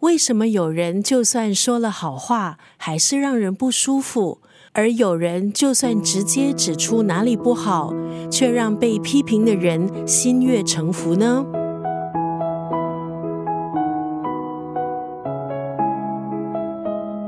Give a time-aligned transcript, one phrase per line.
[0.00, 4.38] 为什么有人就算说了好话，还是让人不舒服？
[4.72, 7.92] 而有人就算直接指出哪里不好，
[8.30, 11.44] 却让被批评的人心悦诚服呢？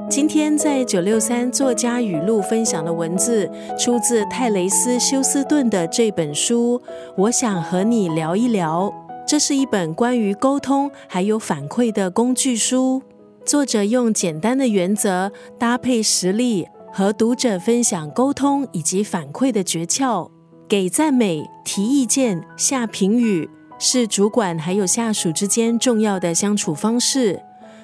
[0.09, 6.80] 今天在九六三作家语录分享的文字，出自泰雷斯休斯顿的这本书。
[7.16, 8.93] 我想和你聊一聊，
[9.30, 13.00] 这是一本关于沟通还有反馈的工具书。
[13.46, 20.28] 作者用简单的原则搭配实例，和读者分享沟通以及反馈的诀窍。
[20.69, 27.41] 给赞美、提意见、下评语，是主管还有下属之间重要的相处方式。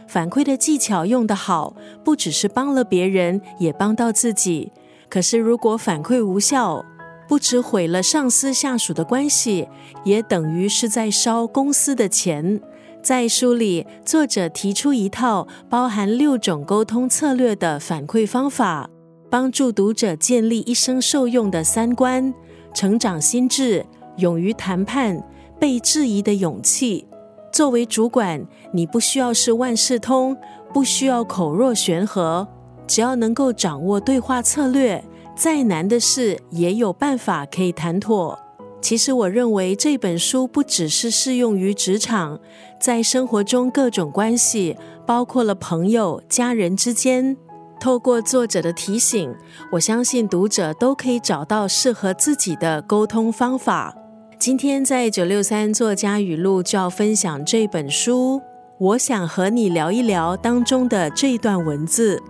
[0.09, 4.73] 反馈的技巧用得好，不只是帮了别人，也帮到自己。
[5.09, 6.85] 可是如果反馈无效，
[7.29, 9.69] 不止毁了上司下属的关系，
[10.05, 12.61] 也等于是在烧公司的钱。
[13.03, 18.91] 在书里，作者提出一套包含六种沟通策略的反馈方法，
[19.31, 22.35] 帮助读者建立一生受用的三观：
[22.75, 25.23] 成长心智、勇于谈判、
[25.61, 27.07] 被质疑的勇气。
[27.53, 30.37] 作为主管，你不需要是万事通，
[30.73, 32.47] 不需要口若悬河，
[32.87, 35.03] 只要能够掌握对话策略，
[35.37, 38.39] 再难的事也有办法可以谈妥。
[38.81, 42.41] 其实，我认为这本书不只是适用于职场，
[42.81, 47.37] 在生活中各种关系，包括了朋友、家人之间，
[47.79, 49.35] 透过作者的提醒，
[49.73, 53.95] 我相信读者都可以找到适合自己的沟通方法。
[54.39, 58.41] 今天在九六三作家语录就要分享这本书，
[58.79, 62.23] 我想和你聊一聊当中的这段文字。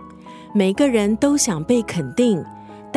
[0.53, 2.43] 每个人都想被肯定，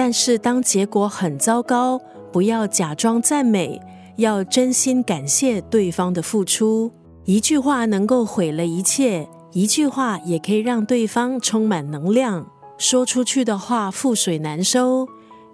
[0.02, 2.00] 但是当结果很糟糕，
[2.32, 3.78] 不要假装赞美，
[4.16, 6.90] 要真心感谢对方的付出。
[7.26, 12.50] 一句话能够毁了一切，一句话也可以让对方充满能量。
[12.78, 15.06] 说出去的话，覆水难收。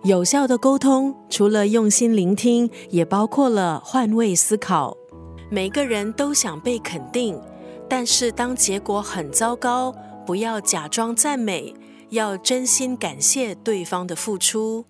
[0.05, 4.97] 有效的沟通，除了用心聆听，也包括了换位思考。
[5.51, 7.37] 每个人都想被肯定，
[7.89, 9.93] 但是当结果很糟糕，
[10.25, 11.75] 不要假装赞美，
[12.11, 14.85] 要真心感谢对方的付出。